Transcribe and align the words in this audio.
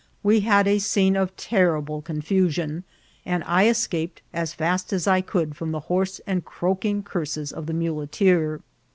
We 0.23 0.39
had 0.39 0.67
a 0.67 0.77
•oene 0.77 1.15
of 1.15 1.37
terrible 1.37 2.01
confusion, 2.01 2.85
and 3.23 3.43
I 3.45 3.67
escaped 3.67 4.23
as 4.33 4.51
fast 4.55 4.91
as 4.91 5.05
I 5.07 5.21
aould 5.21 5.53
from 5.55 5.71
the 5.73 5.81
hoarse 5.91 6.19
and 6.25 6.43
croaking 6.43 7.03
curses 7.03 7.51
of 7.53 7.67
the 7.67 7.73
mule 7.73 8.07
teer. 8.07 8.61